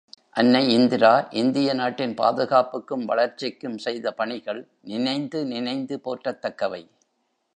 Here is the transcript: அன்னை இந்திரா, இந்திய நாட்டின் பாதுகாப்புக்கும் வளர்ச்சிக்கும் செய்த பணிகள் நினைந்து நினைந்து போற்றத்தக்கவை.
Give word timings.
அன்னை 0.31 0.61
இந்திரா, 0.73 1.27
இந்திய 1.31 1.73
நாட்டின் 1.73 2.13
பாதுகாப்புக்கும் 2.13 3.05
வளர்ச்சிக்கும் 3.05 3.77
செய்த 3.77 4.11
பணிகள் 4.11 4.61
நினைந்து 4.81 5.45
நினைந்து 5.45 5.97
போற்றத்தக்கவை. 6.05 6.83